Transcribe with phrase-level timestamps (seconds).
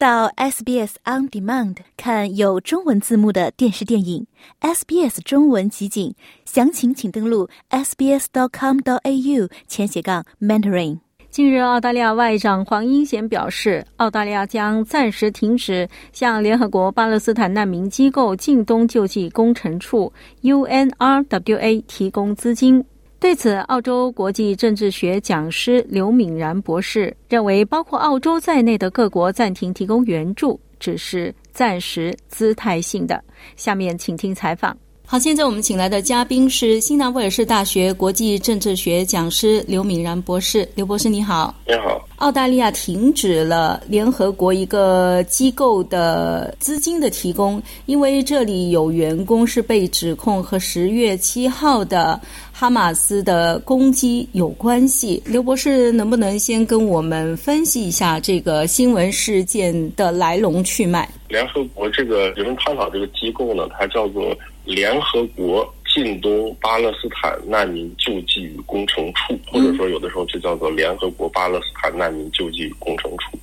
[0.00, 4.26] 到 SBS On Demand 看有中文字幕的电视电影
[4.62, 6.14] SBS 中文集锦，
[6.46, 11.00] 详情请登录 sbs.com.au 前斜杠 mentoring。
[11.28, 22.82] 近日，澳大利亚外长黄英贤表示，澳大利亚将暂时停止向联合国巴勒斯坦难民机构近东救济工程处 （UNRWA） 提供资金。
[23.20, 33.22] 对此，澳洲国际政治学讲师刘敏然博士认为，包括澳洲在内的各国暂停提供援助，只是暂时姿态性的。
[33.56, 34.74] 下面请听采访。
[35.10, 40.68] 好，现在我们请来的嘉宾是新南威尔士大学国际政治学讲师刘敏然博士。
[40.76, 41.52] 刘博士，你好。
[41.66, 42.00] 你好。
[42.18, 52.20] 澳大利亚停止了联合国一个机构的资金的提供，因为这里有员工是被指控和十月七号的
[52.52, 55.20] 哈马斯的攻击有关系。
[55.26, 61.08] 刘博士，能不能先跟我们分析一下这个新闻事件的来龙去脉？
[61.26, 64.32] 联合国这个人们探讨这个机构呢，它叫做。
[64.70, 73.36] 联合国近东巴勒斯坦难民救济与工程处，或者说有的时候就叫做联合国巴勒斯坦难民救济与工程处。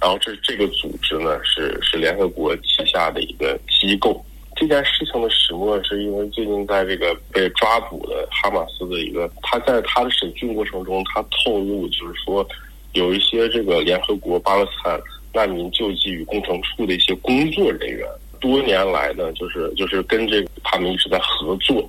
[0.00, 4.24] 然后这这个组织呢是是联合国旗下的一个机构。
[4.54, 12.46] 这件事情的始末是因为最近在这个被抓捕的哈马斯的一个，他在他的审讯过程中，他透露就是说
[12.92, 15.00] 有一些这个联合国巴勒斯坦
[15.32, 18.06] 难民救济与工程处的一些工作人员。
[18.44, 21.82] 多年来呢，就是就是跟这个他们一直在合作，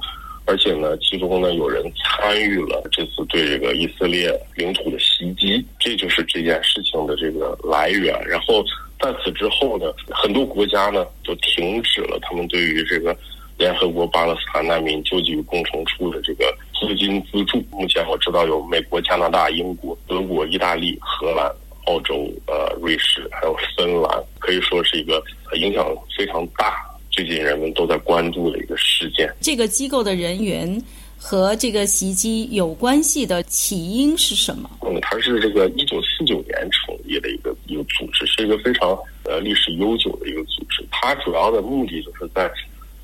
[0.45, 8.17] 而且呢，其中呢有人参与了这次对这个以色列领土的袭击，这就是这件事情的这个来源。
[8.25, 8.63] 然后
[9.01, 13.13] 在此之后呢，很多国家呢就停止了他们对于这个
[13.57, 17.61] 联合国巴勒斯坦难民救济与工程处的这个资金资助。
[17.69, 21.53] 目前我知道有美国、加拿大、英国、德国、意大利、荷兰。
[21.85, 25.23] 澳洲、呃，瑞士还有芬兰，可以说是一个
[25.57, 25.85] 影响
[26.17, 29.33] 非常大、最近人们都在关注的一个事件。
[29.41, 30.81] 这个机构的人员
[31.17, 34.69] 和这个袭击有关系的起因是什么？
[34.81, 40.85] 嗯，它是这个一九四九年成立的一个一个组织，是一个非常呃历史悠久的一个组织。
[40.91, 42.51] 它主要的目的就是在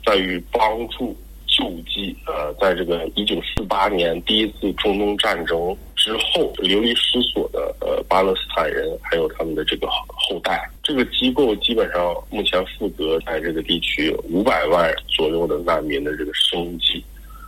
[0.05, 1.15] 在于帮助
[1.61, 5.77] 救济呃，在这个一九四八年第一次中东战争。
[6.03, 17.03] 之后流离失所的呃巴勒斯坦人，还有他们的这个后代，这个机构基本上目前负责在这个地区五百万左右的难民的这个生计，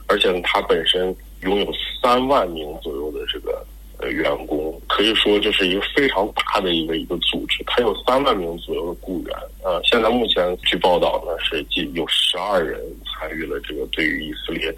[0.05, 3.65] 而且呢，它本身拥有三万名左右的这个
[4.03, 9.35] 呃员工，可以说就是一个非常大的一个一个组织，它有三万名左右的雇员。
[9.63, 14.69] 呃，现在目前据报道呢，是有十二人参与了这个对于以色列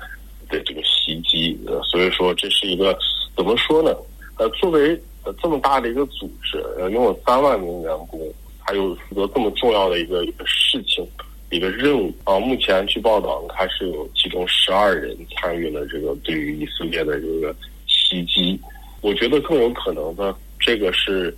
[0.48, 2.98] 的这个袭击，呃，所以说这是一个。
[3.36, 3.94] 怎么说呢？
[4.38, 4.98] 呃，作为
[5.42, 8.18] 这么大的一个组织，呃，拥有三万名员工，
[8.60, 11.06] 还有负责这么重要的一个一个事情、
[11.50, 12.40] 一个任务啊。
[12.40, 17.54] 目前据报道，还是有其中十二人参与了这个对于以色列的这个
[17.88, 18.58] 袭击。
[19.02, 21.36] 我觉得更有可能的，这个是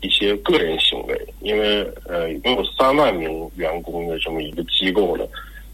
[0.00, 5.24] 一些个人行为，因为呃，拥有三万名员工的这么一个机构呢，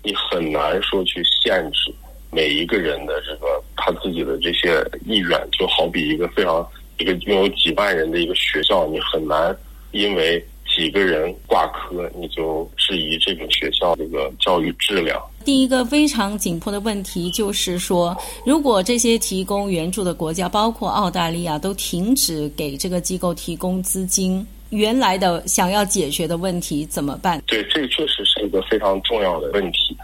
[0.03, 1.93] 你很难说去限制。
[2.31, 6.67] 每一个人的这个他自己的这些意愿，就好比一个非常
[6.99, 9.57] 一个拥有几万人的一个学校，你很难
[9.93, 15.23] 因为几个人挂科，你就质疑这个学校这个教育质量。
[15.45, 27.41] 第一个非常紧迫的问题就是说，如果这些提供援助的国家，包括澳大利亚，都停止给这个机构提供资金，原来的想要解决的问题怎么办？
[27.47, 29.97] 对，这确实是一个非常重要的问题。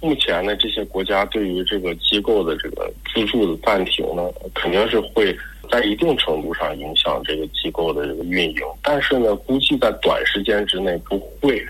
[0.00, 4.22] 目前呢，这些国家对于这个机构的这个资助的暂停呢，
[4.54, 5.36] 肯定是会
[5.70, 8.60] 在一定程度上影响这个机构的这个运营。
[8.82, 11.64] 但是呢，估计在短时间之内不会，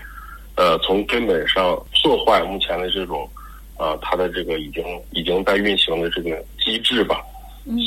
[0.55, 3.27] 呃，从根本上破坏目前的这种，
[3.77, 7.21] 呃，它的这个已经已经在运行的这个机制吧。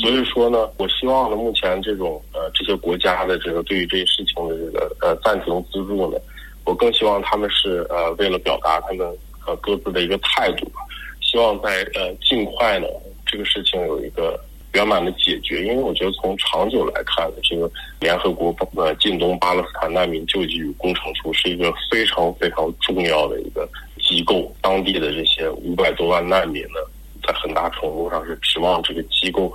[0.01, 6.17] 所以说呢，我希望呢，目前这种呃这些国家的这个对于这些事情的这个呃暂停资助呢，
[6.65, 9.07] 我更希望他们是呃为了表达他们。
[9.45, 10.79] 呃，各自的一个态度吧，
[11.19, 12.87] 希望在呃尽快呢，
[13.25, 14.39] 这个事情有一个
[14.73, 15.63] 圆满的解决。
[15.63, 23.67] 因为我觉得从长久来看，这个联合国呃近东巴勒斯坦难民救济与工程处是一个非常非常重要的一个
[23.99, 24.53] 机构。
[24.61, 26.79] 当地的这些五百多万难民呢，
[27.25, 29.51] 在很大程度上是指望这个机构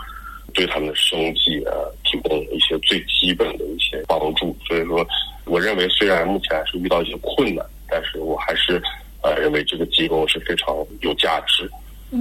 [0.54, 1.72] 对他们的生计啊
[2.04, 4.56] 提供一些最基本的一些帮助。
[4.66, 5.06] 所以说，
[5.44, 8.82] 我认为虽然目前是遇到一些困难，但是我还是。
[9.20, 11.68] 呃，认为这个机构是非常有价值，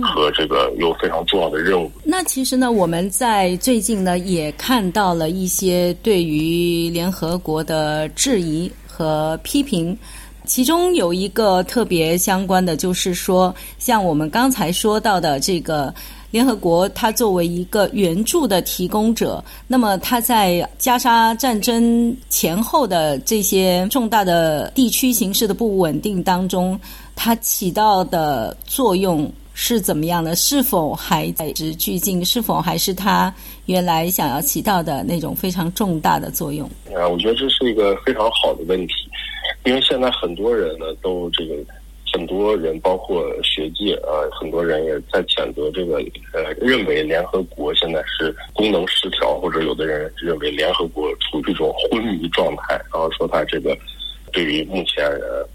[0.01, 1.91] 和这个有非常重要的任务。
[2.03, 9.97] 那其实呢，我们在最近呢也看到了一些对于联合国的质疑和批评，
[10.45, 15.93] 其中有一个特别相关的，就是说，像我们刚才说到的这个。
[16.29, 26.77] 联合国，它作为一个援助的提供者，那么它在加沙战争前后的这些重大的地区形势的不稳定当中，
[27.15, 30.35] 它起到的作用是怎么样的？
[30.35, 32.23] 是否还在值俱进？
[32.23, 33.33] 是否还是它
[33.65, 36.69] 原来想要起到的那种非常重大的作用？
[36.95, 38.93] 啊，我觉得这是一个非常好的问题，
[39.65, 41.55] 因为现在很多人呢都这个。
[42.13, 45.97] 很多人，包括学界，啊，很多人也在谴责这个，
[46.33, 53.77] 呃，认为联合国现在是功能失调，或者有的人认为联合国处于一种昏迷状态，然后说他这个
[54.31, 55.09] 对于目前，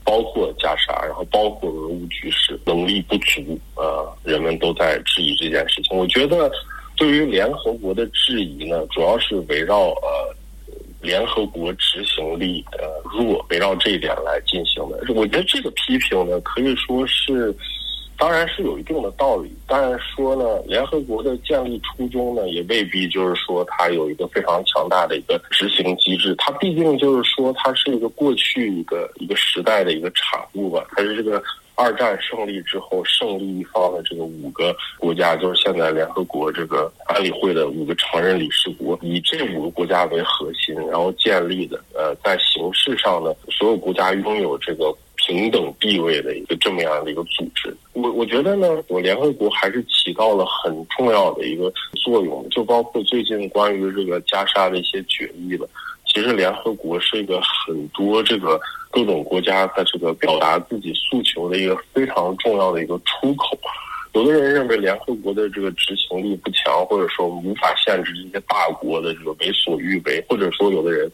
[0.05, 5.97] 包括加沙，然后包括俄乌局势能力不足，呃，人们都在质疑这件事情。
[5.97, 6.51] 我觉得，
[6.97, 10.37] 对于联合国的质疑呢，主要是围绕呃。
[11.03, 15.03] 联合国执行力呃弱，围绕这一点来进行的。
[15.13, 17.53] 我觉得这个批评呢，可以说是，
[18.23, 19.51] 当然是有一定的道理。
[19.67, 26.33] 但是说呢，联合国的建立初衷呢，也未必就是说它有一个非常强大的一个执行机制。
[26.39, 30.87] 它毕竟就是说，它是一个过去一个一个时代的一个产物吧。
[30.95, 31.43] 它是这个。
[31.75, 41.83] 二战胜利之后，胜利一方的这个五个国家，就是现在联合国这个安理会的五个常任理事国，以这五个国家为核心，然后建立的。
[41.95, 47.75] 呃，在形式上呢，所有国家拥有这个平等地位的一个这么样的一个组织。
[48.03, 55.69] 我我觉得呢，我联合国还是起到了很重要的一个作用，就包括最近关于这个加沙的一些决议的。
[56.05, 58.61] 其实联合国是一个很多这个
[58.91, 63.57] 各种国家在这个表达自己诉求的一个非常重要的一个出口。
[64.15, 71.11] 有的人认为联合国的这个执行力不强，或者说无法限制这些大国的这个为所欲为，或者说有的人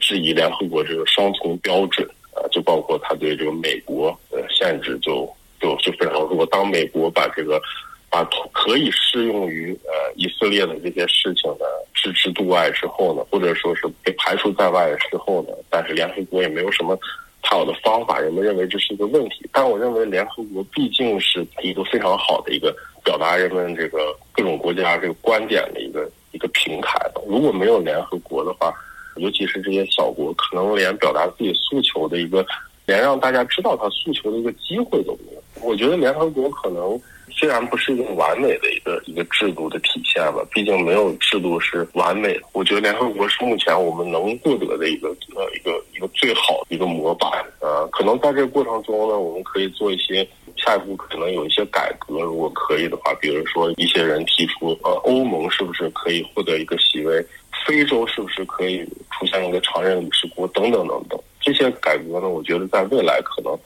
[0.00, 6.44] 质疑联合国这个双重标准啊，就包括他对这个美国的限制就就就非常弱。
[6.46, 7.62] 当美国把这个
[8.10, 8.22] 把
[8.52, 11.64] 可以适用于呃以色列的这些事情呢
[11.94, 16.98] 置之度外之后呢，或者说是被排除在外之后呢，但是联合国也没有什么
[17.42, 19.48] 太好的方法，人们认为这是一个问题。
[19.52, 22.74] 但我认为联合国毕竟是一个非常好的一个
[23.04, 23.98] 表达人们这个
[24.32, 26.98] 各种国家这个观点的一个一个平台。
[27.26, 28.72] 如果没有联合国的话，
[29.16, 32.44] 尤其是这些小国，可能连表达自己诉求的一个，
[32.86, 35.41] 连让大家知道他诉求的一个机会都没有。
[35.72, 37.00] 我觉得联合国可能。
[37.34, 42.40] 虽然不是一个完美的一个一个制度的体现吧，毕竟没有制度是完美的。
[42.52, 47.42] 我觉得联合国是目前我们能获得的一个呃一个一个最好的一个模板。
[47.60, 50.22] 呃，可能在这个过程中呢，我们可以做一些
[50.58, 57.24] 下一步可能有一些改革，如果可以的话，比如说一些人提出，呃，欧盟是不是可以获得一个席位？
[57.66, 60.46] 非洲是不是可以出现一个常任理事国？
[60.48, 63.58] 等等等等，这些改革呢，我觉得在未来可能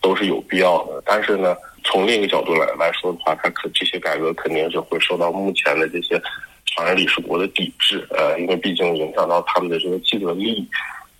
[0.00, 1.02] 都是有必要的。
[1.04, 1.56] 但是呢。
[1.82, 6.20] 从另一个角度来来说的话，它可这些改革肯定是会受到目前的这些
[6.66, 10.68] 常任理事国的抵制，呃，因为毕竟影响到他们的这个既得利益。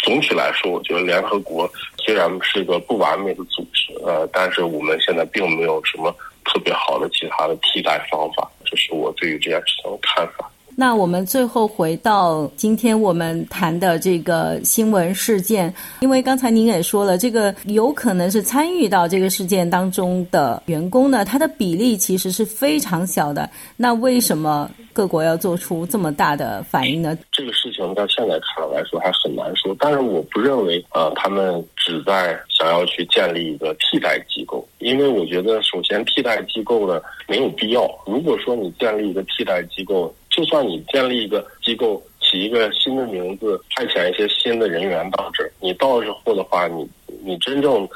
[0.01, 1.67] 总体来说，我觉得联合国
[2.05, 10.47] 虽然是一个不完美的组织，呃，但是我们现在并没有什么特别好的其他的替代方法，这是我对于这件事情的看法。
[10.81, 15.71] 那我们最后回到今天我们谈的这个新闻事件，
[16.01, 23.47] 因为刚才您也说了，这个有可能是参与到这个事件当中的员工呢，他的比例其实是非常小的。
[23.77, 27.15] 那为什么各国要做出这么大的反应呢？
[27.31, 37.87] 这个事情到现在看来说还很难说，但是我不认为呃他们只在想要去建立一个替代机构，因为我觉得首先替代机构呢没有必要。
[38.07, 40.11] 如果说你建立一个替代机构，
[40.41, 46.89] 就算你建立一个机构，起一个新的名字，派遣一些新的人员到这儿，你到之后的话，你
[47.23, 47.87] 你真正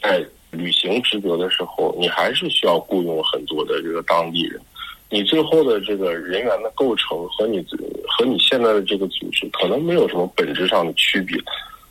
[0.00, 4.60] 在履行职责的时候，你还是需要雇佣很多的这个当地人。
[5.10, 7.66] 你最后的这个人员的构成和你
[8.06, 11.36] 和你现在的这个组织可能没有什么本质上的区别。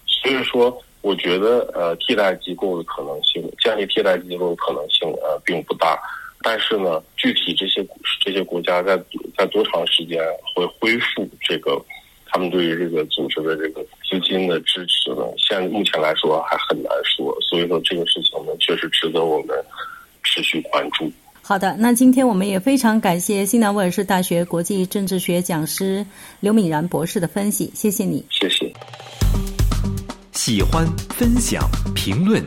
[0.06, 6.00] 所以说，我觉得呃，替代机构的可能性，建立替代机构的可能性呃，并不大。
[6.44, 9.01] 但是呢，具体这些股这些国家在
[9.38, 10.22] 在多长时间
[10.53, 11.81] 会恢复这个
[12.25, 15.24] 他们对于这个组织的这个资金的支持呢？
[15.38, 17.34] 现目前来说还很难说。
[17.50, 19.55] 所以说这个事情呢，确实值得我们
[20.24, 21.10] 持续关注。
[21.41, 26.05] 好的，那今天我们也非常感谢新南威尔士大学国际政治学讲师
[26.41, 28.25] 刘敏然博士的分析，谢谢你。
[28.29, 28.69] 谢谢。
[30.34, 31.63] 喜欢、分享、
[31.96, 32.43] 评论。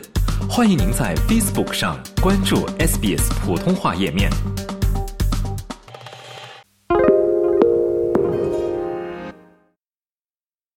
[0.47, 4.29] 欢迎您在 Facebook 上关注 SBS 普通话页面。